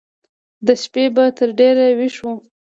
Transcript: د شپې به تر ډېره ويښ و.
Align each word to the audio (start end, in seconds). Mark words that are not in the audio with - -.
د 0.65 0.67
شپې 0.83 1.05
به 1.15 1.25
تر 1.37 1.49
ډېره 1.59 1.85
ويښ 1.99 2.15
و. 2.23 2.25